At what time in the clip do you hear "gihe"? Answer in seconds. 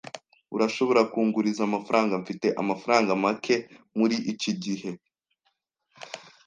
4.63-4.89